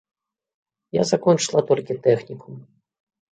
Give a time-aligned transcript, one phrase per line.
[0.97, 2.59] Я закончыла толькі тэхнікум.